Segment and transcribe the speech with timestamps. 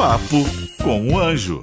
[0.00, 0.46] Papo
[0.82, 1.62] com o Anjo.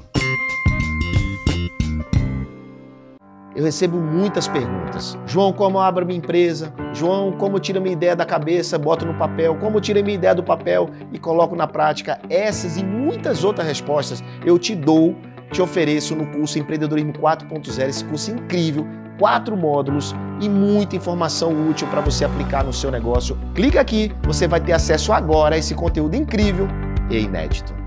[3.56, 5.18] Eu recebo muitas perguntas.
[5.26, 6.72] João, como abro minha empresa?
[6.94, 9.56] João, como tiro minha ideia da cabeça, boto no papel?
[9.56, 12.20] Como tiro minha ideia do papel e coloco na prática?
[12.30, 15.16] Essas e muitas outras respostas eu te dou,
[15.52, 18.86] te ofereço no curso Empreendedorismo 4.0, esse curso incrível,
[19.18, 23.36] quatro módulos e muita informação útil para você aplicar no seu negócio.
[23.56, 26.68] Clica aqui, você vai ter acesso agora a esse conteúdo incrível
[27.10, 27.87] e inédito.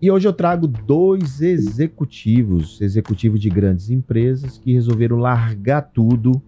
[0.00, 6.40] E hoje eu trago dois executivos, executivos de grandes empresas que resolveram largar tudo,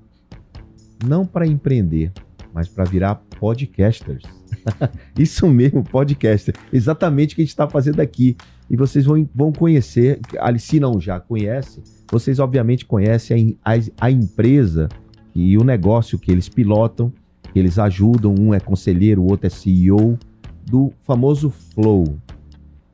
[1.05, 2.13] não para empreender,
[2.55, 4.23] mas para virar podcasters.
[5.19, 6.55] Isso mesmo, podcaster.
[6.73, 8.37] Exatamente o que a gente está fazendo aqui.
[8.71, 10.21] E vocês vão, vão conhecer,
[10.61, 14.89] se não já conhece, vocês obviamente conhecem a, a, a empresa
[15.35, 17.13] e o negócio que eles pilotam,
[17.53, 20.17] que eles ajudam, um é conselheiro, o outro é CEO,
[20.65, 22.17] do famoso Flow.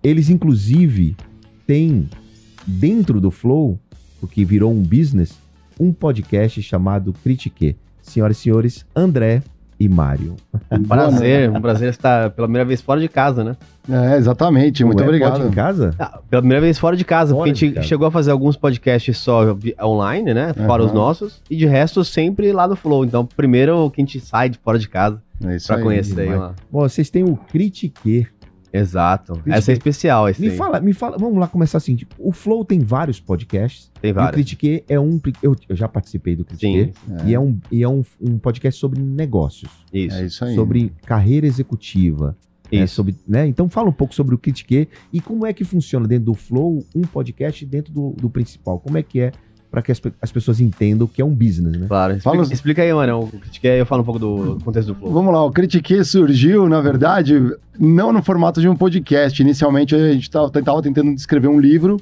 [0.06, 1.16] Eles, inclusive,
[1.66, 2.08] têm
[2.64, 3.76] dentro do Flow,
[4.20, 5.36] porque virou um business,
[5.80, 7.74] um podcast chamado Critique.
[8.00, 9.42] Senhoras e senhores, André
[9.80, 10.36] e Mário.
[10.70, 13.56] Um prazer, um prazer estar pela primeira vez fora de casa, né?
[13.90, 14.84] É, exatamente.
[14.84, 15.44] Muito é obrigado.
[15.44, 15.92] Em casa?
[15.98, 17.86] Ah, pela primeira vez fora de casa, Fora porque a gente casa.
[17.88, 20.54] chegou a fazer alguns podcasts só online, né?
[20.54, 20.86] Fora Aham.
[20.86, 21.42] os nossos.
[21.50, 23.04] E de resto, sempre lá no Flow.
[23.04, 25.82] Então, primeiro que a gente sai de fora de casa É aí.
[25.82, 26.54] conhecer aí lá.
[26.70, 28.28] Bom, vocês têm o Critique.
[28.72, 29.32] Exato.
[29.34, 29.52] Critique.
[29.56, 30.56] Essa é especial, esse Me aí.
[30.56, 31.96] fala, me fala, vamos lá começar assim.
[31.96, 33.90] tipo, o Flow tem vários podcasts.
[34.00, 34.32] Tem E o vários.
[34.34, 35.20] Critique é um.
[35.42, 36.92] Eu, eu já participei do Critique.
[37.06, 40.16] Sim, E é, um, e é um, um podcast sobre negócios, isso.
[40.16, 40.54] É isso aí.
[40.54, 42.36] sobre carreira executiva.
[42.72, 42.94] né, Isso.
[42.96, 43.46] sobre, né?
[43.46, 46.84] Então fala um pouco sobre o Critique e como é que funciona dentro do Flow
[46.94, 48.80] um podcast dentro do, do principal.
[48.80, 49.32] Como é que é
[49.76, 51.86] para que as, as pessoas entendam que é um business, né?
[51.86, 52.18] Claro.
[52.22, 53.24] Fala Explica, os- explica aí, mano.
[53.24, 55.12] O que eu falo um pouco do contexto do Flow.
[55.12, 57.34] Vamos lá, o Critique surgiu, na verdade,
[57.78, 59.42] não no formato de um podcast.
[59.42, 60.50] Inicialmente a gente estava
[60.80, 62.00] tentando escrever um livro,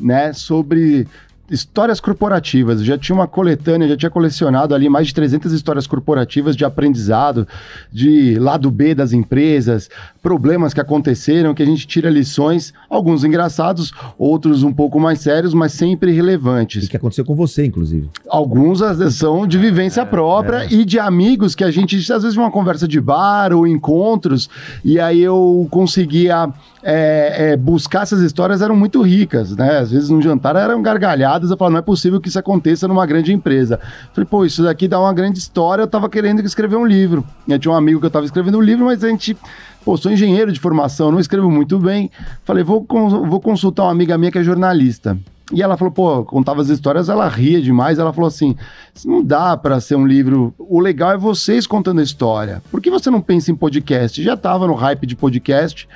[0.00, 1.06] né, sobre
[1.52, 2.80] histórias corporativas.
[2.80, 6.64] Eu já tinha uma coletânea, já tinha colecionado ali mais de 300 histórias corporativas de
[6.64, 7.46] aprendizado,
[7.92, 9.90] de lado B das empresas,
[10.22, 15.52] problemas que aconteceram, que a gente tira lições, alguns engraçados, outros um pouco mais sérios,
[15.52, 16.86] mas sempre relevantes.
[16.86, 18.08] O que aconteceu com você, inclusive.
[18.32, 18.80] Alguns
[19.14, 22.98] são de vivência própria e de amigos que a gente, às vezes, uma conversa de
[22.98, 24.48] bar ou encontros,
[24.82, 26.48] e aí eu conseguia
[26.82, 29.80] é, é, buscar essas histórias, eram muito ricas, né?
[29.80, 33.04] Às vezes, num jantar eram gargalhadas, eu falava, não é possível que isso aconteça numa
[33.04, 33.78] grande empresa.
[34.14, 37.22] Falei, pô, isso daqui dá uma grande história, eu tava querendo escrever um livro.
[37.46, 39.36] Eu tinha um amigo que eu tava escrevendo um livro, mas a gente
[39.84, 42.08] Pô, sou engenheiro de formação, não escrevo muito bem.
[42.44, 45.18] Falei, vou, vou consultar uma amiga minha que é jornalista.
[45.52, 47.98] E ela falou, pô, contava as histórias, ela ria demais.
[47.98, 48.56] Ela falou assim:
[48.94, 50.54] "Isso não dá pra ser um livro.
[50.58, 52.62] O legal é vocês contando a história.
[52.70, 54.22] Por que você não pensa em podcast?
[54.22, 55.86] Já tava no hype de podcast.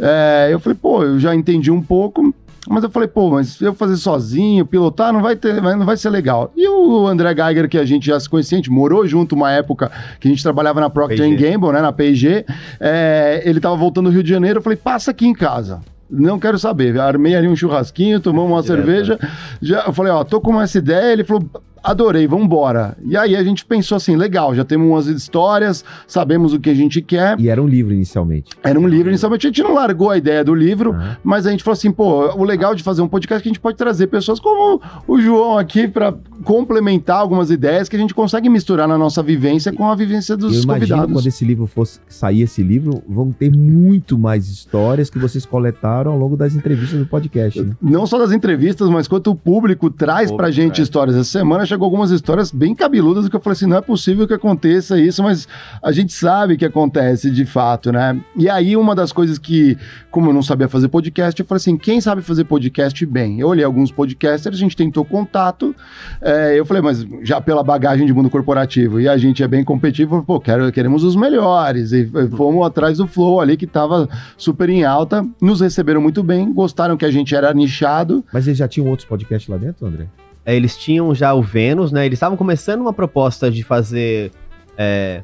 [0.00, 2.34] É, eu falei, pô, eu já entendi um pouco.
[2.68, 6.10] Mas eu falei, pô, mas eu fazer sozinho, pilotar, não vai ter, não vai ser
[6.10, 6.52] legal.
[6.56, 9.50] E o André Geiger, que a gente já se conhecia, a gente morou junto uma
[9.50, 9.90] época
[10.20, 11.18] que a gente trabalhava na Procter.
[11.36, 12.44] Gamble, né, na P&G,
[12.78, 15.80] é, ele tava voltando do Rio de Janeiro, eu falei, passa aqui em casa.
[16.12, 16.98] Não quero saber.
[17.00, 18.76] Armei ali um churrasquinho, tomamos uma Direto.
[18.76, 19.18] cerveja.
[19.62, 21.12] Já, eu falei, ó, tô com essa ideia.
[21.12, 21.42] Ele falou,
[21.82, 22.96] adorei, vambora.
[23.04, 26.74] E aí a gente pensou assim, legal, já temos umas histórias, sabemos o que a
[26.74, 27.38] gente quer.
[27.38, 28.52] E era um livro inicialmente.
[28.62, 31.62] Era um livro, inicialmente a gente não largou a ideia do livro, mas a gente
[31.62, 34.06] falou assim, pô, o legal de fazer um podcast é que a gente pode trazer
[34.06, 38.98] pessoas como o João aqui para complementar algumas ideias que a gente consegue misturar na
[38.98, 41.12] nossa vivência com a vivência dos eu imagino convidados.
[41.12, 46.12] quando esse livro fosse sair esse livro, vão ter muito mais histórias que vocês coletaram
[46.12, 47.74] ao longo das entrevistas do podcast, né?
[47.80, 51.16] Não só das entrevistas, mas quanto o público traz Público, pra gente histórias.
[51.16, 54.34] Essa semana chegou algumas histórias bem cabeludas que eu falei assim: não é possível que
[54.34, 55.48] aconteça isso, mas
[55.82, 58.20] a gente sabe que acontece de fato, né?
[58.36, 59.76] E aí, uma das coisas que,
[60.10, 63.40] como eu não sabia fazer podcast, eu falei assim: quem sabe fazer podcast bem?
[63.40, 65.74] Eu olhei alguns podcasters, a gente tentou contato.
[66.20, 69.64] é, eu falei, mas já pela bagagem de mundo corporativo e a gente é bem
[69.64, 71.92] competitivo, pô, quero, queremos os melhores.
[71.92, 75.26] E fomos atrás do Flow ali, que tava super em alta.
[75.40, 78.24] Nos receberam muito bem, gostaram que a gente era nichado.
[78.32, 80.06] Mas eles já tinham outros podcasts lá dentro, André?
[80.44, 82.04] É, eles tinham já o Vênus, né?
[82.06, 84.32] Eles estavam começando uma proposta de fazer
[84.76, 85.22] é,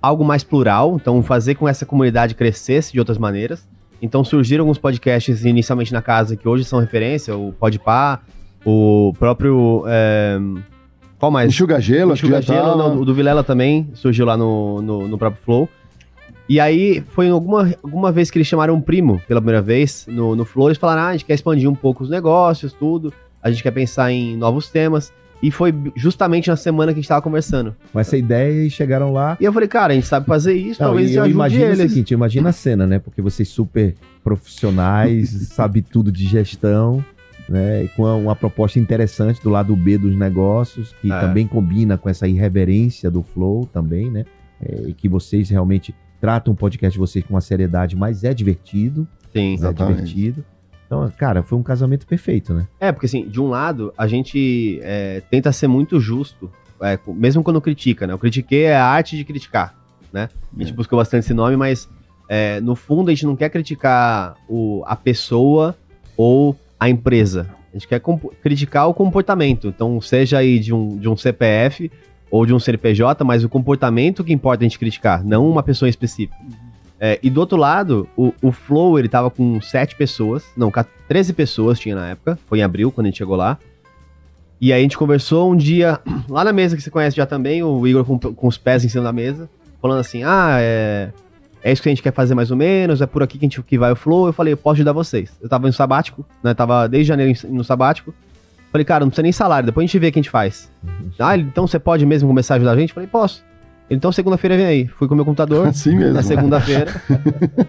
[0.00, 3.68] algo mais plural, então fazer com que essa comunidade crescesse de outras maneiras.
[4.00, 8.20] Então surgiram alguns podcasts inicialmente na casa que hoje são referência, o Podpah,
[8.64, 10.38] o próprio é,
[11.18, 11.48] qual mais?
[11.48, 15.42] Enxuga Gelo, Enxuga Gelo, não, o do Vilela também surgiu lá no, no, no próprio
[15.42, 15.68] Flow.
[16.48, 20.34] E aí, foi alguma, alguma vez que eles chamaram um primo pela primeira vez no,
[20.34, 23.12] no Flow, eles falaram: ah, a gente quer expandir um pouco os negócios, tudo,
[23.48, 25.12] a gente quer pensar em novos temas.
[25.40, 27.76] E foi justamente na semana que a gente tava conversando.
[27.92, 29.36] Com essa ideia e chegaram lá.
[29.40, 31.78] E eu falei, cara, a gente sabe fazer isso, Não, talvez eu ajude imagino eles.
[31.78, 32.98] o seguinte, imagina a cena, né?
[32.98, 37.04] Porque vocês super profissionais, sabe tudo de gestão,
[37.48, 37.84] né?
[37.84, 41.20] E com uma, proposta interessante do lado B dos negócios, que É.
[41.20, 44.24] também combina com essa irreverência do flow também, né?
[44.60, 48.34] É, e que vocês realmente tratam o podcast de vocês com uma seriedade, mas é
[48.34, 49.52] divertido, Sim.
[49.52, 49.96] é Exatamente.
[50.14, 50.44] divertido.
[50.88, 52.66] Então, cara, foi um casamento perfeito, né?
[52.80, 56.50] É, porque assim, de um lado, a gente é, tenta ser muito justo,
[56.80, 58.14] é, mesmo quando critica, né?
[58.14, 59.74] O critiquei é a arte de criticar,
[60.10, 60.30] né?
[60.56, 60.74] A gente É.
[60.74, 61.86] buscou bastante esse nome, mas
[62.26, 65.76] é, no fundo a gente não quer criticar o, a pessoa
[66.16, 67.50] ou a empresa.
[67.70, 68.00] A gente quer
[68.42, 69.68] criticar o comportamento.
[69.68, 71.90] Então, seja aí de um, de um CPF
[72.30, 75.86] ou de um CNPJ, mas o comportamento que importa a gente criticar, não uma pessoa
[75.86, 76.34] em específico.
[77.00, 80.72] É, e do outro lado, o, o Flow, ele tava com sete pessoas, não,
[81.06, 83.56] 13 pessoas tinha na época, foi em abril, quando a gente chegou lá.
[84.60, 87.62] E aí a gente conversou um dia, lá na mesa que você conhece já também,
[87.62, 89.48] o Igor com, com os pés em cima da mesa,
[89.80, 91.10] falando assim, ah, é,
[91.62, 93.48] é isso que a gente quer fazer mais ou menos, é por aqui que, a
[93.48, 94.26] gente, que vai o Flow.
[94.26, 95.30] Eu falei, eu posso ajudar vocês.
[95.40, 98.12] Eu tava no sabático, né, tava desde janeiro no sabático.
[98.72, 100.68] Falei, cara, não precisa nem salário, depois a gente vê o que a gente faz.
[101.18, 102.92] Ah, ele- então você pode mesmo começar a ajudar a gente?
[102.92, 103.42] Falei, posso.
[103.90, 104.86] Então segunda-feira vem aí.
[104.86, 106.14] Fui com o meu computador, Assim mesmo.
[106.14, 106.90] na segunda-feira.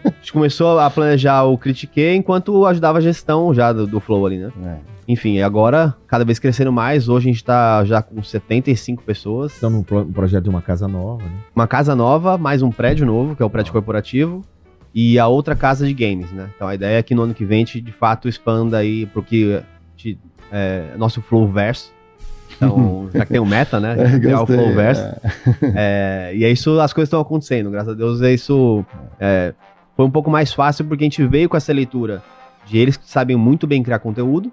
[0.06, 4.26] a gente começou a planejar o Critique enquanto ajudava a gestão já do, do Flow
[4.26, 4.52] ali, né?
[4.66, 4.76] É.
[5.08, 9.54] Enfim, e agora, cada vez crescendo mais, hoje a gente tá já com 75 pessoas.
[9.54, 11.32] Estão num pro- um projeto de uma casa nova, né?
[11.56, 14.44] Uma casa nova, mais um prédio novo, que é o prédio corporativo,
[14.94, 16.50] e a outra casa de games, né?
[16.56, 19.08] Então a ideia é que no ano que vem a gente de fato expanda aí
[19.08, 19.60] pro que
[20.52, 21.92] é, nosso Flow Verso.
[22.56, 23.96] Então, já que tem um meta, né?
[24.00, 25.02] É, o gostei, Flow Verso.
[25.02, 25.20] é.
[25.76, 27.70] É, e é isso, as coisas estão acontecendo.
[27.70, 28.86] Graças a Deus, é isso
[29.20, 29.54] é,
[29.96, 32.24] foi um pouco mais fácil porque a gente veio com essa leitura
[32.66, 34.50] de eles que sabem muito bem criar conteúdo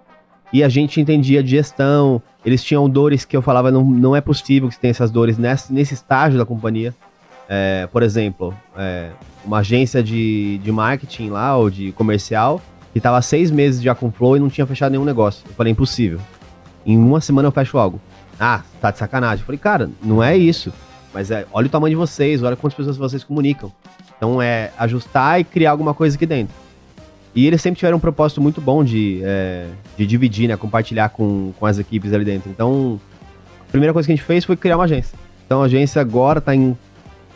[0.53, 2.21] e a gente entendia de gestão.
[2.45, 5.39] Eles tinham dores que eu falava, não, não é possível que você tenha essas dores
[5.39, 6.95] nesse, nesse estágio da companhia.
[7.49, 9.11] É, por exemplo, é,
[9.45, 12.61] uma agência de, de marketing lá, ou de comercial,
[12.93, 15.45] que estava seis meses já com Flow e não tinha fechado nenhum negócio.
[15.47, 16.19] Eu falei, impossível.
[16.87, 18.01] Em uma semana eu fecho algo.
[18.39, 19.41] Ah, tá de sacanagem.
[19.41, 20.73] Eu falei, cara, não é isso.
[21.13, 23.73] Mas é, olha o tamanho de vocês, olha quantas pessoas vocês comunicam.
[24.17, 26.55] Então é ajustar e criar alguma coisa aqui dentro.
[27.35, 29.67] E eles sempre tiveram um propósito muito bom de, é,
[29.99, 30.57] de dividir, né?
[30.57, 32.51] Compartilhar com, com as equipes ali dentro.
[32.51, 32.99] Então,
[33.69, 35.19] a primeira coisa que a gente fez foi criar uma agência.
[35.45, 36.77] Então a agência agora tá em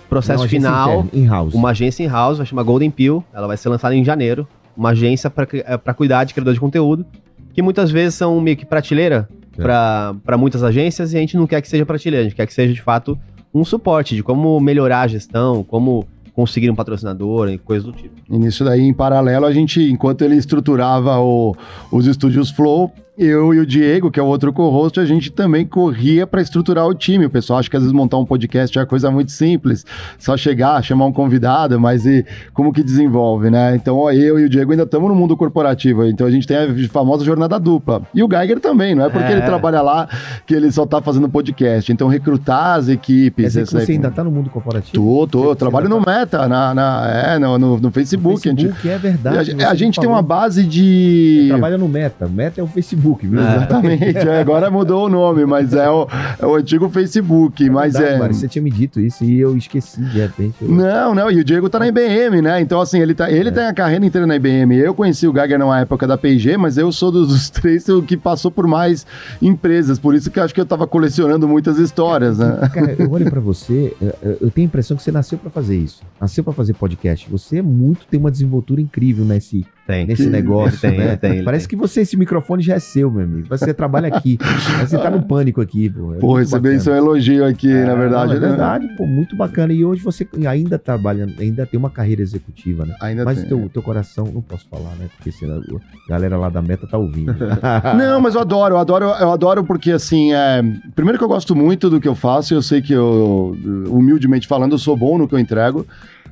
[0.08, 1.00] processo final.
[1.04, 1.54] interna, In-house.
[1.54, 3.24] Uma agência in-house, vai chamar Golden Pill.
[3.32, 4.48] Ela vai ser lançada em janeiro.
[4.76, 7.04] Uma agência para cuidar de criador de conteúdo,
[7.52, 9.28] que muitas vezes são meio que prateleira
[9.60, 10.14] É.
[10.24, 12.54] para muitas agências e a gente não quer que seja prateleira, a gente quer que
[12.54, 13.18] seja de fato
[13.52, 18.14] um suporte de como melhorar a gestão, como conseguir um patrocinador e coisas do tipo.
[18.30, 21.54] E nisso daí, em paralelo, a gente, enquanto ele estruturava o-
[21.90, 22.92] os estúdios Flow,
[23.22, 26.86] eu e o Diego, que é o outro co-host, a gente também corria para estruturar
[26.86, 27.26] o time.
[27.26, 29.84] O pessoal acha que às vezes montar um podcast é uma coisa muito simples,
[30.18, 32.24] só chegar, chamar um convidado, mas e
[32.54, 33.74] como que desenvolve, né?
[33.76, 36.56] Então, ó, eu e o Diego ainda estamos no mundo corporativo, então a gente tem
[36.56, 38.02] a famosa jornada dupla.
[38.14, 39.32] E o Geiger também, não é porque É.
[39.32, 40.08] ele trabalha lá
[40.46, 41.92] que ele só tá fazendo podcast.
[41.92, 43.44] Então, recrutar as Quer equipes.
[43.46, 44.92] dizer que isso aí- você ainda tá no mundo corporativo?
[44.94, 48.48] Tô, tô, eu Você trabalho no Meta, na, na- é, no, no, no No Facebook.
[48.48, 49.38] a gente- Facebook, é verdade.
[49.38, 51.46] a, você a gente tem uma base Você de.
[51.48, 52.28] trabalha no Meta.
[52.28, 53.40] Meta é o Facebook, viu?
[53.40, 56.06] Exatamente, é, agora mudou o nome, mas é o,
[56.38, 57.68] é o antigo Facebook.
[57.70, 58.32] Mas Verdade, é.
[58.32, 60.54] Você tinha me dito isso e eu esqueci de repente.
[60.62, 62.60] Eu- Não, não, e o Diego tá na IBM, né?
[62.60, 63.34] Então, assim, ele, tá, É.
[63.34, 64.76] ele tem a carreira inteira na IBM.
[64.76, 68.16] Eu conheci o Geiger na época da P&G, mas eu sou dos, dos três que
[68.16, 69.06] passou por mais
[69.40, 69.98] empresas.
[69.98, 72.58] Por isso que eu acho que eu tava colecionando muitas histórias, né?
[72.72, 75.50] Cara, eu olho pra você, eu- eu eu tenho a impressão que você nasceu pra
[75.50, 76.02] fazer isso.
[76.20, 77.28] Nasceu pra fazer podcast.
[77.30, 80.06] Você é muito, tem uma desenvoltura incrível nesse, Tem.
[80.06, 81.06] nesse negócio, Ele tem, né?
[81.08, 83.48] ele tem, ele Parece que você, esse microfone já é seu, meu amigo.
[83.48, 84.38] Você trabalha aqui.
[84.78, 86.14] Mas você tá no pânico aqui, pô.
[86.14, 88.30] É Pô, é um elogio aqui, É, na verdade.
[88.32, 88.48] não, é né?
[88.48, 89.72] verdade, pô, muito bacana.
[89.72, 92.94] E hoje você ainda trabalha, ainda tem uma carreira executiva, né?
[93.00, 93.46] Ainda Mas tem.
[93.46, 95.06] o teu, teu coração, não posso falar, né?
[95.16, 97.34] Porque senão a galera lá da meta tá ouvindo.
[97.96, 100.62] Não, mas eu adoro, eu adoro, eu adoro porque assim, é,
[100.94, 103.56] primeiro que eu gosto muito do que eu faço, eu sei que eu,
[103.88, 105.86] humildemente falando, eu sou bom no que eu entrego.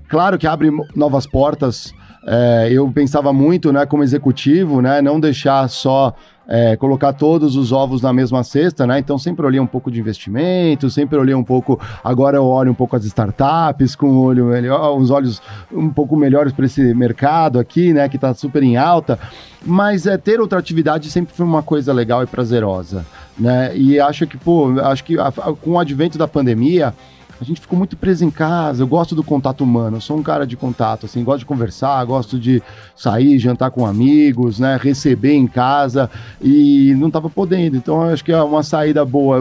[0.09, 1.93] Claro que abre novas portas.
[2.31, 6.15] É, eu pensava muito, né, como executivo, né, não deixar só
[6.51, 8.99] é, colocar todos os ovos na mesma cesta, né?
[8.99, 11.79] Então sempre olhei um pouco de investimento, sempre olhei um pouco.
[12.03, 16.51] Agora eu olho um pouco as startups com olho melhor, os olhos um pouco melhores
[16.55, 18.09] para esse mercado aqui, né?
[18.09, 19.19] Que está super em alta.
[19.63, 23.05] Mas é ter outra atividade sempre foi uma coisa legal e prazerosa,
[23.39, 23.77] né?
[23.77, 26.95] E acho que, pô, acho que a- com o advento da pandemia
[27.41, 28.83] a gente ficou muito preso em casa.
[28.83, 32.05] Eu gosto do contato humano, eu sou um cara de contato, assim, gosto de conversar,
[32.05, 32.63] gosto de
[32.97, 34.79] sair, jantar com amigos, né?
[34.81, 36.11] Receber em casa
[36.43, 37.77] e não estava podendo.
[37.77, 39.39] Então, acho que é uma saída boa,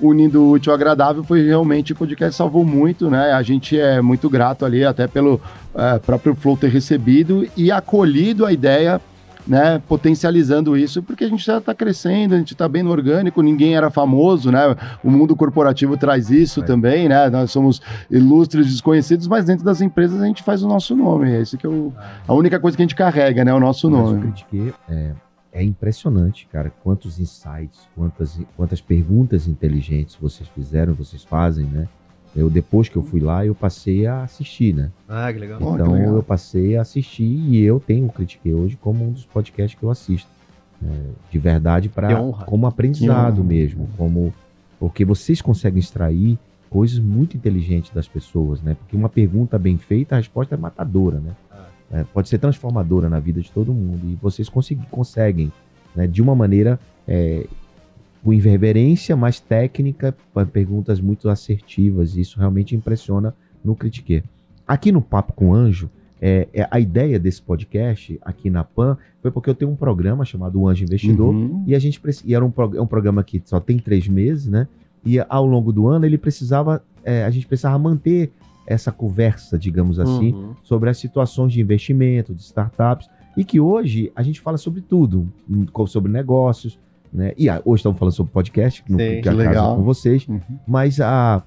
[0.00, 3.32] unindo o útil ao agradável, foi realmente o podcast salvou muito, né?
[3.32, 5.40] A gente é muito grato ali, até pelo
[5.74, 9.00] é, próprio Flow ter recebido e acolhido a ideia
[9.46, 13.42] né, potencializando isso, porque a gente já está crescendo, a gente está bem no orgânico,
[13.42, 14.76] ninguém era famoso, né?
[15.02, 16.64] O mundo corporativo traz isso é.
[16.64, 17.28] também, né?
[17.30, 17.80] Nós somos
[18.10, 21.32] ilustres desconhecidos, mas dentro das empresas a gente faz o nosso nome.
[21.32, 21.92] É isso que eu,
[22.26, 23.52] a única coisa que a gente carrega, né?
[23.52, 24.16] O nosso mas nome.
[24.16, 25.12] Eu critiquei, é,
[25.52, 31.88] é impressionante, cara, quantos insights, quantas, quantas perguntas inteligentes vocês fizeram, vocês fazem, né?
[32.34, 34.90] Eu, depois que eu fui lá, eu passei a assistir, né?
[35.08, 35.58] Ah, que legal.
[35.60, 36.14] Então legal.
[36.14, 39.84] eu passei a assistir e eu tenho o Critiquei hoje como um dos podcasts que
[39.84, 40.28] eu assisto.
[40.82, 43.88] É, de verdade, para como aprendizado mesmo.
[43.96, 44.32] como
[44.78, 46.38] Porque vocês conseguem extrair
[46.70, 48.74] coisas muito inteligentes das pessoas, né?
[48.74, 51.32] Porque uma pergunta bem feita, a resposta é matadora, né?
[51.50, 51.66] Ah.
[51.92, 54.08] É, pode ser transformadora na vida de todo mundo.
[54.08, 55.52] E vocês conseguem,
[55.96, 57.44] né, de uma maneira é,
[58.22, 60.14] com inverberência mais técnica,
[60.52, 62.16] perguntas muito assertivas.
[62.16, 63.34] E isso realmente impressiona
[63.64, 64.22] no Critique.
[64.66, 69.30] Aqui no Papo com Anjo, é, é, a ideia desse podcast aqui na PAN foi
[69.30, 71.64] porque eu tenho um programa chamado Anjo Investidor uhum.
[71.66, 74.68] e a gente e era um, é um programa que só tem três meses, né?
[75.04, 78.30] E ao longo do ano ele precisava, é, a gente precisava manter
[78.66, 80.54] essa conversa, digamos assim, uhum.
[80.62, 85.26] sobre as situações de investimento, de startups e que hoje a gente fala sobre tudo,
[85.88, 86.78] sobre negócios,
[87.12, 87.32] né?
[87.36, 90.26] E ah, hoje estamos falando sobre podcast, que, no, Sim, que é legal com vocês,
[90.28, 90.40] uhum.
[90.66, 91.42] mas a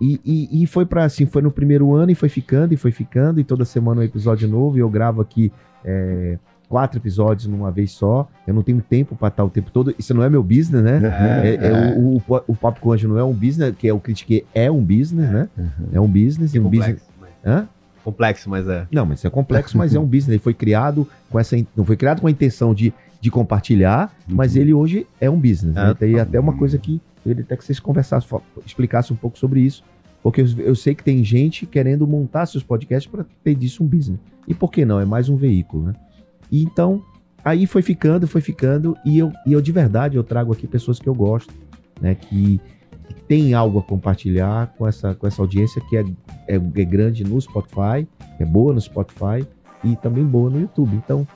[0.00, 2.92] e, e, e, foi para assim, foi no primeiro ano e foi ficando e foi
[2.92, 4.76] ficando e toda semana um episódio novo.
[4.76, 5.50] E eu gravo aqui
[5.82, 8.28] é, quatro episódios numa vez só.
[8.46, 9.94] Eu não tenho tempo para estar o tempo todo.
[9.98, 11.00] Isso não é meu business, né?
[11.42, 11.94] É, é, é.
[11.96, 14.70] O, o, o, Papo com Anjo não é um business, que é o Critique é
[14.70, 15.48] um business, né?
[15.56, 15.88] Uhum.
[15.92, 17.10] É um business e um complexo, business.
[17.20, 17.54] Mas...
[17.54, 17.68] Hã?
[18.04, 18.86] Complexo, mas é.
[18.92, 20.28] Não, mas é complexo, mas é um business.
[20.28, 22.92] Ele foi criado com essa, não foi criado com a intenção de
[23.26, 24.36] de compartilhar, uhum.
[24.36, 25.74] mas ele hoje é um business.
[25.76, 26.20] É, né?
[26.20, 29.82] até uma coisa que eu queria até que vocês conversassem, explicassem um pouco sobre isso,
[30.22, 33.86] porque eu, eu sei que tem gente querendo montar seus podcasts para ter disso um
[33.88, 34.20] business.
[34.46, 35.00] E por que não?
[35.00, 35.94] É mais um veículo, né?
[36.52, 37.02] E então,
[37.44, 41.00] aí foi ficando, foi ficando, e eu, e eu de verdade eu trago aqui pessoas
[41.00, 41.52] que eu gosto,
[42.00, 42.14] né?
[42.14, 42.60] Que,
[43.08, 46.04] que tem algo a compartilhar com essa, com essa audiência que é,
[46.46, 48.06] é, é grande no Spotify,
[48.38, 49.44] é boa no Spotify
[49.82, 50.94] e também boa no YouTube.
[50.94, 51.26] Então,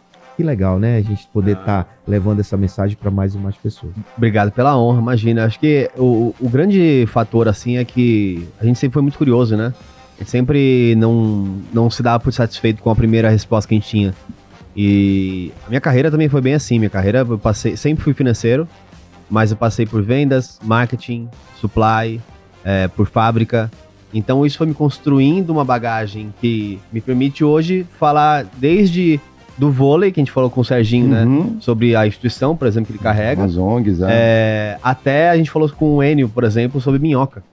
[0.40, 0.96] que legal, né?
[0.96, 1.84] A gente poder estar ah.
[1.84, 3.92] tá levando essa mensagem para mais e mais pessoas.
[4.16, 5.44] Obrigado pela honra, imagina.
[5.44, 9.54] Acho que o, o grande fator, assim, é que a gente sempre foi muito curioso,
[9.54, 9.74] né?
[10.24, 14.14] Sempre não, não se dava por satisfeito com a primeira resposta que a gente tinha.
[14.74, 16.78] E a minha carreira também foi bem assim.
[16.78, 18.66] Minha carreira, eu passei, sempre fui financeiro,
[19.28, 21.28] mas eu passei por vendas, marketing,
[21.60, 22.18] supply,
[22.64, 23.70] é, por fábrica.
[24.12, 29.20] Então isso foi me construindo uma bagagem que me permite hoje falar desde
[29.60, 31.44] do vôlei, que a gente falou com o Serginho, né, uhum.
[31.44, 31.56] né?
[31.60, 33.44] Sobre a instituição, por exemplo, que ele carrega.
[33.44, 34.06] As ONGs, é.
[34.10, 34.78] é.
[34.82, 37.44] Até a gente falou com o Enio, por exemplo, sobre minhoca.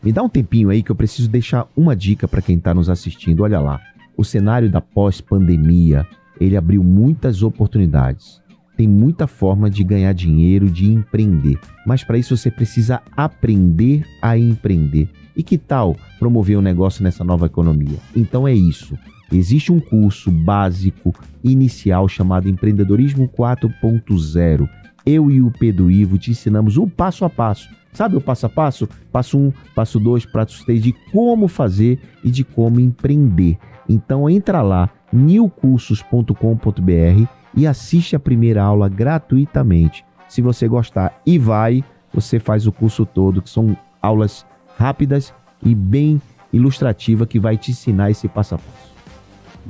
[0.00, 2.88] Me dá um tempinho aí que eu preciso deixar uma dica para quem está nos
[2.88, 3.42] assistindo.
[3.42, 3.80] Olha lá,
[4.16, 6.06] o cenário da pós-pandemia,
[6.40, 8.40] ele abriu muitas oportunidades.
[8.76, 11.58] Tem muita forma de ganhar dinheiro, de empreender.
[11.84, 15.08] Mas para isso você precisa aprender a empreender.
[15.36, 17.98] E que tal promover um negócio nessa nova economia?
[18.14, 18.96] Então é isso.
[19.32, 24.68] Existe um curso básico inicial chamado Empreendedorismo 4.0.
[25.04, 27.68] Eu e o Pedro Ivo te ensinamos o passo a passo.
[27.92, 28.88] Sabe o passo a passo?
[29.10, 33.58] Passo 1, um, passo 2, passo 3 de como fazer e de como empreender.
[33.88, 40.04] Então entra lá, newcursos.com.br e assiste a primeira aula gratuitamente.
[40.28, 41.82] Se você gostar e vai,
[42.12, 46.20] você faz o curso todo, que são aulas rápidas e bem
[46.52, 48.97] ilustrativa que vai te ensinar esse passo a passo.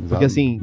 [0.08, 0.58] Porque assim.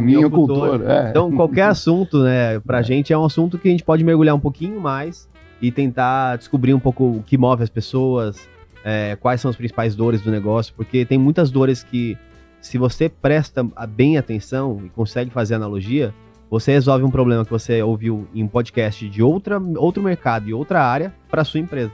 [0.00, 0.78] Minho cultor, né?
[0.78, 0.90] Cultor.
[0.90, 1.10] É.
[1.10, 2.82] Então, qualquer assunto, né, pra é.
[2.82, 5.28] gente é um assunto que a gente pode mergulhar um pouquinho mais
[5.60, 8.48] e tentar descobrir um pouco o que move as pessoas,
[8.84, 12.16] é, quais são as principais dores do negócio, porque tem muitas dores que,
[12.60, 16.14] se você presta bem atenção e consegue fazer analogia,
[16.50, 20.54] você resolve um problema que você ouviu em um podcast de outra, outro mercado e
[20.54, 21.92] outra área para sua empresa.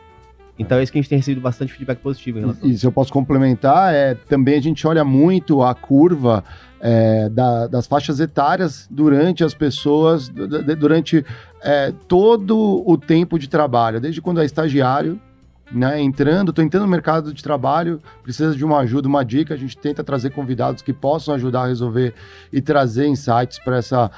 [0.58, 2.68] Então é isso que a gente tem recebido bastante feedback positivo em relação.
[2.68, 6.44] E se eu posso complementar, é, também a gente olha muito a curva
[6.80, 11.24] é, da, das faixas etárias durante as pessoas, durante
[11.62, 15.20] é, todo o tempo de trabalho, desde quando é estagiário
[15.72, 19.56] né, entrando, estou entrando no mercado de trabalho, precisa de uma ajuda, uma dica, a
[19.56, 22.14] gente tenta trazer convidados que possam ajudar a resolver
[22.52, 24.10] e trazer insights para essa,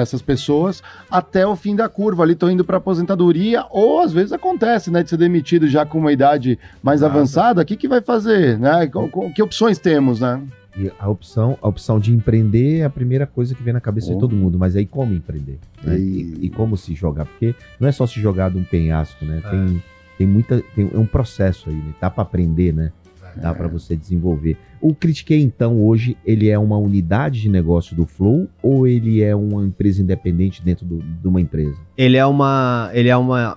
[0.00, 4.32] essas pessoas, até o fim da curva ali, estou indo para aposentadoria, ou às vezes
[4.32, 7.14] acontece, né, de ser demitido já com uma idade mais Nada.
[7.14, 8.90] avançada, o que, que vai fazer, né,
[9.34, 10.42] que opções temos, né?
[10.76, 14.10] E a opção, a opção de empreender é a primeira coisa que vem na cabeça
[14.10, 14.14] oh.
[14.14, 15.58] de todo mundo, mas aí como empreender?
[15.82, 15.98] Né?
[15.98, 16.02] E...
[16.02, 16.50] E, e...
[16.50, 17.26] como se jogar?
[17.26, 19.42] Porque não é só se jogar de um penhasco, né?
[19.44, 19.50] É.
[19.50, 19.82] Tem,
[20.20, 20.62] tem muita.
[20.74, 21.94] Tem, é um processo aí, né?
[21.98, 22.92] Dá para aprender, né?
[23.36, 23.54] Dá é.
[23.54, 24.54] para você desenvolver.
[24.78, 29.34] O Critiquei, então, hoje, ele é uma unidade de negócio do Flow ou ele é
[29.34, 31.76] uma empresa independente dentro do, de uma empresa?
[31.96, 32.90] Ele é uma.
[32.92, 33.56] Ele é uma.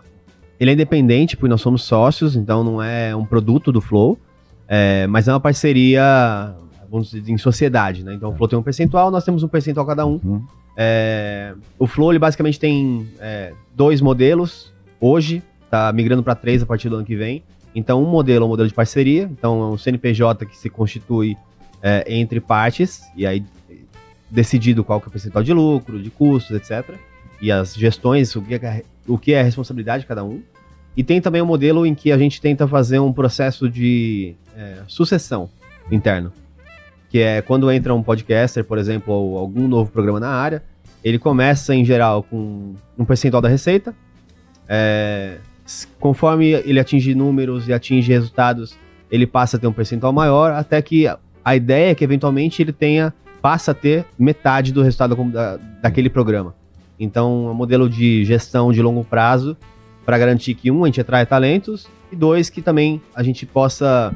[0.57, 4.17] Ele é independente, porque nós somos sócios, então não é um produto do Flow.
[4.65, 6.55] É, mas é uma parceria
[6.89, 8.13] vamos dizer, em sociedade, né?
[8.13, 10.17] Então o Flow tem um percentual, nós temos um percentual cada um.
[10.23, 10.45] Uhum.
[10.77, 15.43] É, o Flow, ele basicamente tem é, dois modelos hoje,
[15.73, 17.43] tá migrando para três a partir do ano que vem.
[17.75, 21.35] Então, um modelo é um modelo de parceria, então é um CNPJ que se constitui
[21.81, 23.43] é, entre partes, e aí
[24.29, 26.95] decidido qual que é o percentual de lucro, de custos, etc.
[27.41, 30.41] E as gestões, o que é, o que é a responsabilidade de cada um.
[30.95, 34.81] E tem também um modelo em que a gente tenta fazer um processo de é,
[34.87, 35.49] sucessão
[35.91, 36.31] interno
[37.13, 40.63] que é quando entra um podcaster, por exemplo, ou algum novo programa na área,
[41.03, 43.93] ele começa em geral com um percentual da receita.
[44.67, 45.37] É,
[45.99, 48.77] conforme ele atinge números e atinge resultados,
[49.09, 51.07] ele passa a ter um percentual maior, até que
[51.43, 56.09] a ideia é que eventualmente ele tenha passa a ter metade do resultado da, daquele
[56.09, 56.55] programa.
[56.97, 59.57] Então, é um modelo de gestão de longo prazo
[60.05, 64.15] para garantir que um a gente atrai talentos e dois que também a gente possa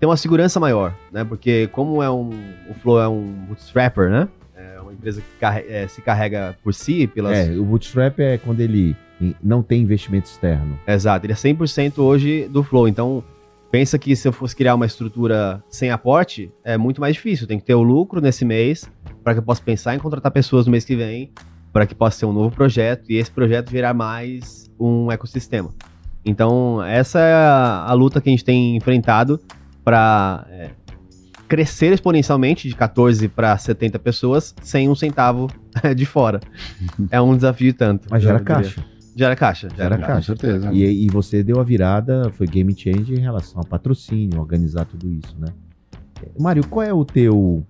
[0.00, 1.24] ter uma segurança maior, né?
[1.24, 2.30] Porque como é um,
[2.70, 4.28] o Flow é um bootstrapper, né?
[4.56, 7.36] É uma empresa que carre, é, se carrega por si, pelas...
[7.36, 8.96] É, o bootstrap é quando ele
[9.42, 10.78] não tem investimento externo.
[10.86, 13.22] Exato, ele é 100% hoje do Flow, então
[13.70, 17.46] pensa que se eu fosse criar uma estrutura sem aporte, é muito mais difícil.
[17.46, 18.88] Tem que ter o lucro nesse mês
[19.22, 21.32] para que eu possa pensar em contratar pessoas no mês que vem,
[21.72, 25.70] para que possa ser um novo projeto e esse projeto virar mais um ecossistema.
[26.24, 29.40] Então, essa é a, a luta que a gente tem enfrentado
[29.82, 30.70] para é,
[31.48, 35.48] crescer exponencialmente de 14 para 70 pessoas sem um centavo
[35.96, 36.40] de fora.
[37.10, 38.06] é um desafio tanto.
[38.10, 38.84] Mas gera caixa.
[39.16, 40.14] Gera caixa, gera, caixa.
[40.14, 40.72] Com certeza.
[40.72, 45.08] E, e, você deu a virada, foi game change em relação ao patrocínio, organizar tudo
[45.08, 45.48] isso, né?
[46.38, 47.64] Mário, qual é o teu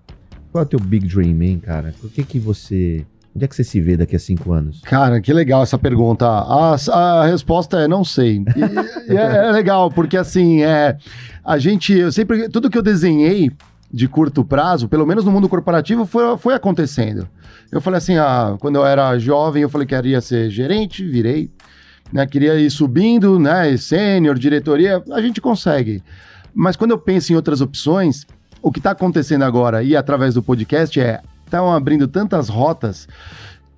[0.51, 1.93] qual é o teu big dream, hein, cara?
[2.03, 3.05] O que que você
[3.35, 4.79] Onde é que você se vê daqui a cinco anos?
[4.81, 6.25] Cara, que legal essa pergunta.
[6.25, 8.37] A, a resposta é não sei.
[8.37, 10.97] E, e é, é, legal, porque assim, é,
[11.43, 13.51] a gente, eu sempre, tudo que eu desenhei
[13.91, 17.27] de curto prazo, pelo menos no mundo corporativo, foi, foi acontecendo.
[17.71, 21.49] Eu falei assim, ah, quando eu era jovem, eu falei que queria ser gerente, virei,
[22.11, 26.03] né, queria ir subindo, né, sênior, diretoria, a gente consegue.
[26.53, 28.25] Mas quando eu penso em outras opções,
[28.61, 33.07] o que está acontecendo agora e através do podcast é estão abrindo tantas rotas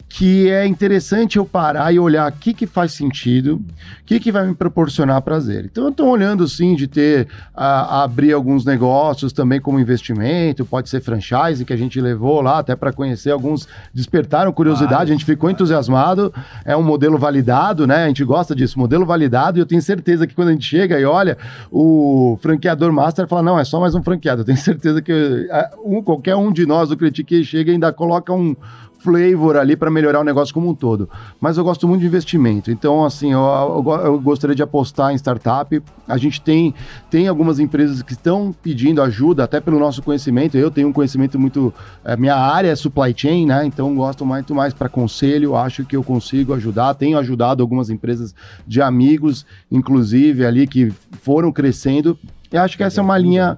[0.10, 3.56] que é interessante eu parar e olhar o que, que faz sentido,
[4.02, 5.66] o que, que vai me proporcionar prazer.
[5.66, 10.66] Então, eu estou olhando, sim, de ter, a, a abrir alguns negócios também como investimento,
[10.66, 15.14] pode ser franchise, que a gente levou lá até para conhecer, alguns despertaram curiosidade, a
[15.14, 18.06] gente ficou entusiasmado, é um modelo validado, né?
[18.06, 21.00] A gente gosta disso, modelo validado, e eu tenho certeza que quando a gente chega
[21.00, 21.38] e olha,
[21.70, 24.42] o franqueador master fala, não, é só mais um franqueado.
[24.42, 25.48] Eu tenho certeza que
[25.84, 28.56] um, qualquer um de nós do Critique chega e ainda coloca um
[28.98, 31.10] flavor ali para melhorar o negócio como um todo.
[31.40, 32.72] Mas eu gosto muito de investimento.
[32.72, 35.82] Então, assim, eu, eu, eu, gostaria de apostar em startup.
[36.08, 36.74] A gente tem,
[37.10, 40.58] tem algumas empresas que estão pedindo ajuda, até pelo nosso conhecimento.
[40.58, 41.74] Eu tenho um conhecimento muito.
[42.04, 43.66] É, minha área é supply chain, né?
[43.66, 45.56] Então, gosto muito mais para conselho.
[45.56, 46.94] Acho que eu consigo ajudar.
[46.96, 48.34] Tenho ajudado algumas empresas
[48.66, 52.18] de amigos, inclusive, ali, que foram crescendo.
[52.52, 53.58] E acho que essa é uma linha.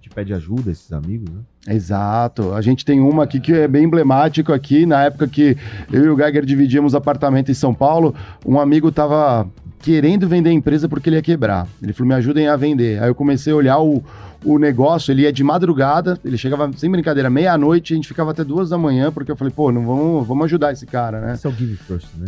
[0.00, 1.40] Te pede ajuda esses amigos, né?
[1.66, 2.54] Exato.
[2.54, 4.84] A gente tem uma aqui que é bem emblemático aqui.
[4.84, 5.56] Na época que
[5.92, 9.48] eu e o Geiger dividíamos apartamento em São Paulo, um amigo estava
[9.78, 11.66] querendo vender a empresa porque ele ia quebrar.
[11.82, 13.02] Ele falou, me ajudem a vender.
[13.02, 14.02] Aí eu comecei a olhar o,
[14.44, 18.44] o negócio, ele ia de madrugada, ele chegava, sem brincadeira, meia-noite, a gente ficava até
[18.44, 21.34] duas da manhã, porque eu falei, pô, não vamos, vamos ajudar esse cara, né?
[21.34, 22.26] Esse é o give first, né?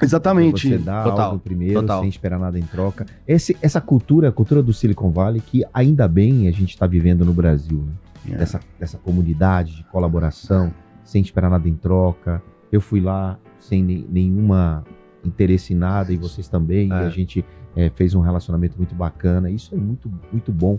[0.00, 0.68] Exatamente.
[0.68, 2.00] Você dá total, algo primeiro, total.
[2.00, 3.06] sem esperar nada em troca.
[3.26, 7.24] Esse, essa cultura, a cultura do Silicon Valley, que ainda bem a gente está vivendo
[7.24, 8.03] no Brasil, né?
[8.24, 8.38] Yeah.
[8.38, 12.42] dessa, dessa comunidade de colaboração, sem esperar nada em troca.
[12.70, 14.84] Eu fui lá sem nenhuma
[15.24, 16.92] interesse em nada e vocês também.
[16.92, 17.02] É.
[17.02, 17.44] E a gente
[17.76, 19.50] é, fez um relacionamento muito bacana.
[19.50, 20.78] Isso é muito, muito bom.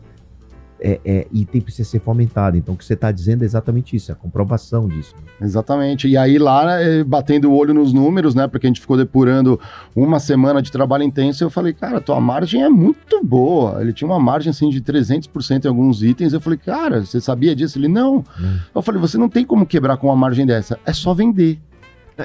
[0.80, 2.58] É, é, e tem precisa ser fomentado.
[2.58, 5.16] Então, o que você está dizendo é exatamente isso, é a comprovação disso.
[5.42, 6.08] Exatamente.
[6.08, 8.48] E aí lá, eh, batendo o olho nos números, né?
[8.48, 9.60] Porque a gente ficou depurando
[9.96, 13.82] uma semana de trabalho intenso, eu falei, cara, tua margem é muito boa.
[13.82, 16.34] Ele tinha uma margem assim de 300% em alguns itens.
[16.34, 17.78] Eu falei, cara, você sabia disso?
[17.80, 18.18] Ele, não.
[18.40, 18.58] Hum.
[18.74, 20.78] Eu falei, você não tem como quebrar com uma margem dessa.
[20.86, 21.60] É só vender.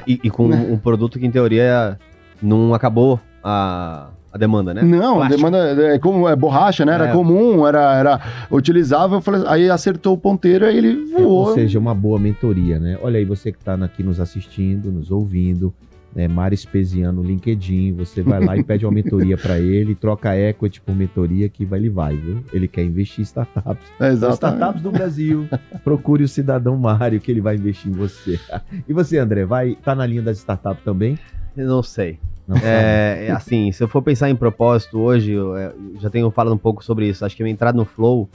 [0.06, 0.68] E, e com Né?
[0.70, 1.98] um produto que, em teoria,
[2.42, 4.82] não acabou a, a demanda, né?
[4.82, 5.36] Não, Plástico.
[5.36, 5.58] demanda
[5.94, 6.94] é como é borracha, né?
[6.94, 7.12] Era É.
[7.12, 9.18] comum, era, era utilizável.
[9.18, 11.48] Eu falei, aí acertou o ponteiro, aí ele É, voou.
[11.48, 12.98] ou seja, uma boa mentoria, né?
[13.02, 15.74] Olha aí, você que está aqui nos assistindo, nos ouvindo,
[16.14, 16.28] né?
[16.28, 20.80] Mari Espesiano no LinkedIn, você vai lá e pede uma mentoria para ele, troca equity
[20.80, 22.38] por mentoria que vai ele vai, viu?
[22.52, 23.84] Ele quer investir em startups.
[24.00, 25.48] É, startups do Brasil.
[25.84, 28.38] Procure o cidadão Mário que ele vai investir em você.
[28.88, 31.18] E você, André, vai tá na linha das startups também?
[31.56, 32.18] Eu não sei.
[32.62, 36.30] É, é assim, se eu for pensar em propósito hoje, eu, é, eu já tenho
[36.30, 37.24] falado um pouco sobre isso.
[37.24, 38.28] Acho que a minha entrada no Flow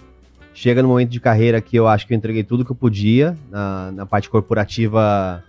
[0.53, 3.35] chega no momento de carreira que eu acho que eu entreguei tudo que eu podia
[3.51, 5.43] na, na parte corporativa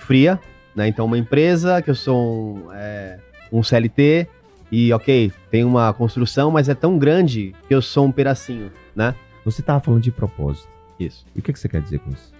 [0.00, 0.38] fria,
[0.74, 0.86] né?
[0.88, 3.18] Então, uma empresa que eu sou um, é,
[3.50, 4.28] um CLT
[4.70, 9.14] e, ok, tem uma construção, mas é tão grande que eu sou um pedacinho, né?
[9.44, 10.68] Você tava falando de propósito.
[10.98, 11.26] Isso.
[11.34, 12.32] E o que, que você quer dizer com isso?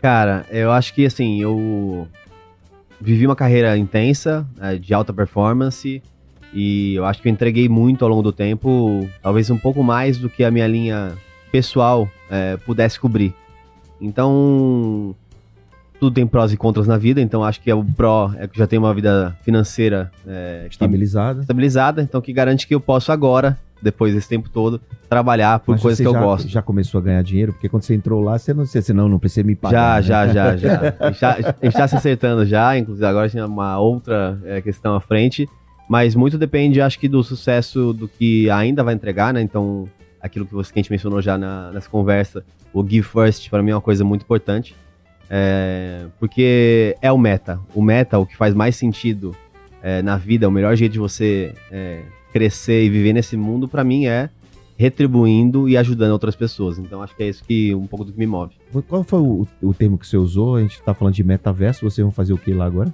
[0.00, 2.06] Cara, eu acho que assim, eu
[3.00, 6.02] vivi uma carreira intensa, né, de alta performance,
[6.52, 10.18] e eu acho que eu entreguei muito ao longo do tempo, talvez um pouco mais
[10.18, 11.12] do que a minha linha
[11.50, 13.34] pessoal é, pudesse cobrir.
[14.00, 15.14] Então,
[15.98, 18.66] tudo tem prós e contras na vida, então acho que o pró é que já
[18.66, 21.40] tenho uma vida financeira é, Estabilizada?
[21.42, 25.82] estabilizada, então que garante que eu posso agora, depois desse tempo todo, trabalhar por Mas
[25.82, 26.48] coisas que eu já, gosto.
[26.48, 27.52] já começou a ganhar dinheiro?
[27.52, 30.02] Porque quando você entrou lá, você não disse assim, não, não precisa me pagar.
[30.02, 30.32] Já, né?
[30.32, 30.96] já, já, já.
[31.00, 34.60] A gente tá- A gente tá se acertando já, inclusive agora tinha uma outra é,
[34.60, 35.48] questão à frente,
[35.88, 39.40] mas muito depende, acho que, do sucesso do que ainda vai entregar, né?
[39.42, 39.88] Então,
[40.20, 43.62] aquilo que, você, que a gente mencionou já na, nessa conversa, o Give First, para
[43.62, 44.76] mim, é uma coisa muito importante,
[45.28, 47.58] é, porque é o meta.
[47.74, 49.34] O meta, o que faz mais sentido
[49.82, 53.82] é, na vida, o melhor jeito de você é, crescer e viver nesse mundo, para
[53.84, 54.28] mim, é
[54.76, 56.78] retribuindo e ajudando outras pessoas.
[56.78, 58.52] Então, acho que é isso que um pouco do que me move.
[58.88, 60.56] Qual foi o, o termo que você usou?
[60.56, 62.92] A gente tá falando de metaverso, vocês vão fazer o que lá agora?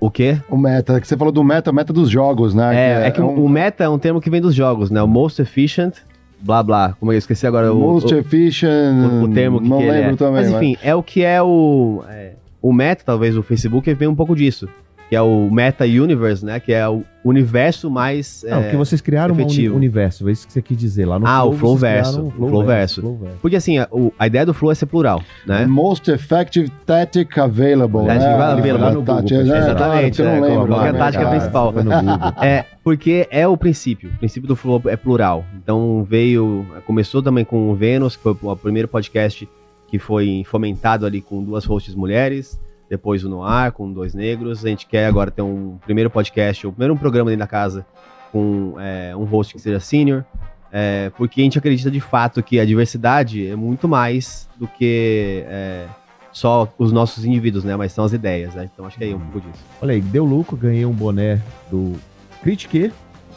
[0.00, 0.36] O quê?
[0.50, 2.74] O meta, que você falou do meta, meta dos jogos, né?
[3.04, 5.00] É, é que o- um- o meta é um termo que vem dos jogos, né?
[5.00, 5.94] O most efficient,
[6.40, 6.94] blá blá.
[6.98, 8.72] Como é que eu esqueci agora o, Most o, efficient.
[8.72, 10.16] o- o termo que, Não que ele lembro é.
[10.16, 10.42] também.
[10.42, 12.02] Mas enfim, é o que é o.
[12.08, 14.68] é, o meta, talvez, o Facebook, vem um pouco disso.
[15.12, 16.58] Que é o Meta Universe, né?
[16.58, 18.42] Que é o universo mais.
[18.48, 19.76] Não, é, porque vocês criaram um efetivo.
[19.76, 22.48] universo, é isso que você quis dizer lá no Ah, o vocês Flowverso, criaram o
[22.48, 23.00] Flowverso.
[23.02, 23.36] Flowverso.
[23.42, 25.66] Porque assim, a, o- a ideia do Flow é ser plural, né?
[25.66, 28.06] Most effective tactic available.
[28.06, 28.34] Tactic né?
[28.36, 28.70] available.
[28.78, 29.54] Falou no Google, tática, pesquisa.
[29.54, 30.66] é, Exatamente, claro, porque eu não é, lembro.
[30.68, 31.36] qual que é a né, tática cara?
[31.36, 31.72] principal?
[31.72, 31.92] Google.
[32.42, 34.10] É, porque é o princípio.
[34.14, 35.44] O princípio do Flow é plural.
[35.62, 36.64] Então veio.
[36.86, 39.46] Começou também com o Vênus, que foi o primeiro podcast
[39.88, 42.58] que foi fomentado ali com duas hosts mulheres.
[42.92, 44.62] Depois o Noir, com dois negros.
[44.62, 47.86] A gente quer agora ter um primeiro podcast, ou primeiro um programa dentro da casa,
[48.30, 50.26] com é, um host que seja senior.
[50.70, 55.42] é, porque a gente acredita de fato que a diversidade é muito mais do que
[55.46, 55.86] é,
[56.32, 57.74] só os nossos indivíduos, né?
[57.76, 58.68] Mas são as ideias, né?
[58.70, 59.64] Então acho que é aí um pouco disso.
[59.80, 61.94] Olha aí, deu lucro, ganhei um boné do
[62.42, 62.92] Critique,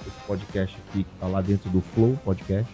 [0.05, 2.69] esse podcast aqui que tá lá dentro do Flow Podcast.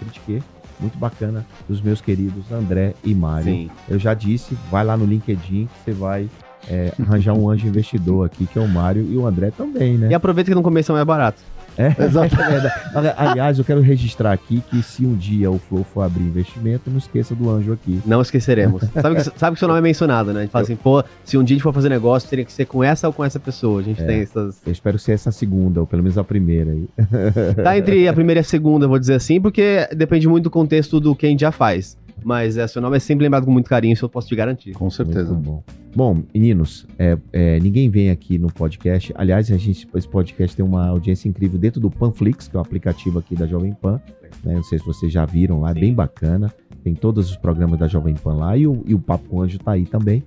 [0.00, 0.42] Critique,
[0.80, 3.52] muito bacana, dos meus queridos André e Mário.
[3.52, 3.70] Sim.
[3.88, 6.28] Eu já disse, vai lá no LinkedIn que você vai
[6.68, 10.08] é, arranjar um anjo investidor aqui, que é o Mário, e o André também, né?
[10.10, 11.42] E aproveita que no começo é mais barato.
[11.76, 11.88] É.
[12.94, 16.90] Ali- Aliás, eu quero registrar aqui que se um dia o Flow for abrir investimento,
[16.90, 18.00] não esqueça do anjo aqui.
[18.06, 18.82] Não esqueceremos.
[19.00, 20.40] sabe, que, sabe que seu nome é mencionado, né?
[20.40, 22.52] A gente fala assim, pô, se um dia a gente for fazer negócio, teria que
[22.52, 23.80] ser com essa ou com essa pessoa.
[23.80, 24.06] A gente É.
[24.06, 24.60] tem essas.
[24.64, 26.88] Eu espero ser essa segunda, ou pelo menos a primeira aí.
[27.62, 31.00] Tá entre a primeira e a segunda, vou dizer assim, porque depende muito do contexto
[31.00, 31.96] do que a gente já faz.
[32.24, 34.72] Mas é, seu nome é sempre lembrado com muito carinho, isso eu posso te garantir.
[34.72, 35.32] Com certeza.
[35.32, 35.62] Muito bom.
[35.94, 39.12] Bom, meninos, é, é, ninguém vem aqui no podcast.
[39.16, 42.62] Aliás, a gente, esse podcast tem uma audiência incrível dentro do Panflix, que é o
[42.62, 44.00] aplicativo aqui da Jovem Pan.
[44.42, 44.54] né?
[44.54, 46.52] Não sei se vocês já viram lá, é bem bacana.
[46.82, 49.42] Tem todos os programas da Jovem Pan lá e o, e o Papo com o
[49.42, 50.24] Anjo tá aí também.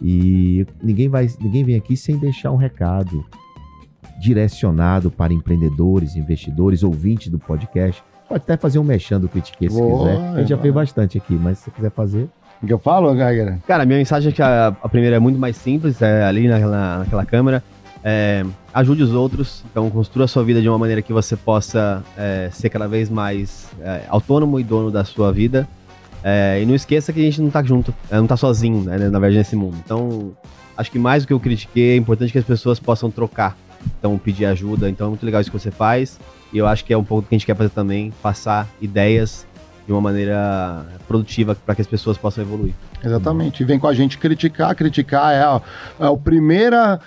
[0.00, 3.26] E ninguém, vai, ninguém vem aqui sem deixar um recado
[4.20, 8.02] direcionado para empreendedores, investidores, ouvintes do podcast.
[8.28, 10.28] Pode até fazer um mexendo do Critique se Boa, quiser.
[10.28, 12.28] A gente já fez bastante aqui, mas se você quiser fazer,
[12.66, 13.58] que eu falo, Geiger?
[13.66, 16.98] Cara, minha mensagem é que a, a primeira é muito mais simples, é ali naquela,
[16.98, 17.62] naquela câmera.
[18.02, 22.02] É, ajude os outros, então construa a sua vida de uma maneira que você possa
[22.16, 25.68] é, ser cada vez mais é, autônomo e dono da sua vida.
[26.22, 28.98] É, e não esqueça que a gente não tá junto, é, não tá sozinho, né,
[28.98, 29.76] na verdade, nesse mundo.
[29.82, 30.32] Então,
[30.76, 33.56] acho que mais do que eu critiquei, é importante que as pessoas possam trocar.
[33.98, 34.90] Então, pedir ajuda.
[34.90, 36.20] Então, é muito legal isso que você faz.
[36.52, 39.46] E eu acho que é um pouco que a gente quer fazer também, passar ideias
[39.90, 42.72] de uma maneira produtiva para que as pessoas possam evoluir.
[43.04, 43.64] Exatamente.
[43.64, 44.72] E vem com a gente criticar.
[44.76, 46.98] Criticar é, é o primeiro eh,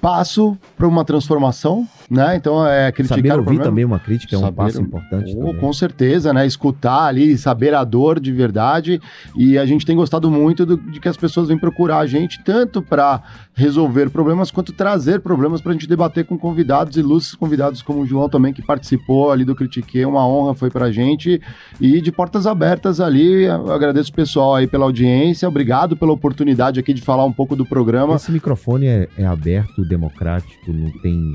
[0.00, 2.36] passo para uma transformação, né?
[2.36, 3.64] Então é criticar Saber ouvir problema.
[3.64, 5.36] também uma crítica é um Saber- passo importante.
[5.40, 6.46] Oh, com certeza, né?
[6.46, 9.00] Escutar ali, saber a dor de verdade.
[9.36, 12.42] E a gente tem gostado muito do- de que as pessoas vêm procurar a gente,
[12.44, 13.22] tanto para
[13.54, 18.06] resolver problemas, quanto trazer problemas para a gente debater com convidados, ilustres convidados como o
[18.06, 20.04] João também, que participou ali do Critique.
[20.04, 21.40] Uma honra foi pra gente.
[21.80, 25.48] E de portas abertas ali, eu agradeço o pessoal aí pela audiência.
[25.48, 28.14] Obrigado pela oportunidade aqui de falar um pouco do programa.
[28.16, 31.34] Esse microfone é, é aberto, democrático, não tem.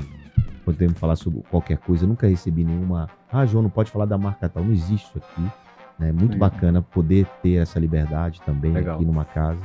[0.68, 2.04] Podemos falar sobre qualquer coisa.
[2.04, 3.08] Eu nunca recebi nenhuma.
[3.32, 4.62] Ah, João, não pode falar da marca tal.
[4.62, 5.50] Não existe isso aqui.
[5.98, 6.38] É muito Sim.
[6.38, 8.96] bacana poder ter essa liberdade também Legal.
[8.96, 9.62] aqui numa casa,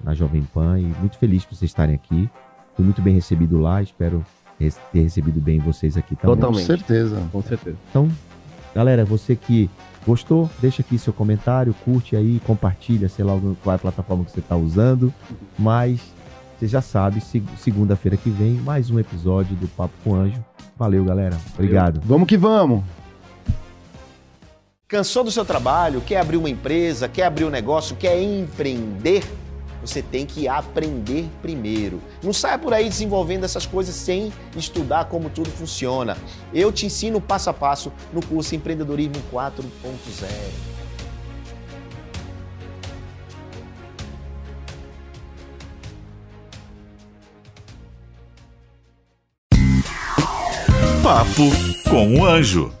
[0.00, 0.78] na Jovem Pan.
[0.78, 2.30] E muito feliz por vocês estarem aqui.
[2.76, 3.82] Fui muito bem recebido lá.
[3.82, 4.24] Espero
[4.92, 6.36] ter recebido bem vocês aqui também.
[6.36, 6.66] Com Totalmente.
[6.66, 7.28] certeza.
[7.32, 7.76] Com certeza.
[7.90, 8.08] Então,
[8.72, 9.68] galera, você que
[10.06, 14.30] gostou, deixa aqui seu comentário, curte aí, compartilha, sei lá qual é a plataforma que
[14.30, 15.12] você está usando.
[15.58, 16.00] Mas
[16.58, 20.42] você já sabe, se- segunda-feira que vem, mais um episódio do Papo com Anjo.
[20.76, 21.36] Valeu, galera.
[21.54, 22.00] Obrigado.
[22.04, 22.82] Vamos que vamos.
[24.88, 26.00] Cansou do seu trabalho?
[26.00, 27.08] Quer abrir uma empresa?
[27.08, 27.96] Quer abrir um negócio?
[27.96, 29.24] Quer empreender?
[29.80, 32.00] Você tem que aprender primeiro.
[32.22, 36.16] Não saia por aí desenvolvendo essas coisas sem estudar como tudo funciona.
[36.54, 40.73] Eu te ensino passo a passo no curso Empreendedorismo 4.0.
[51.04, 51.50] Papo
[51.90, 52.72] com o Anjo.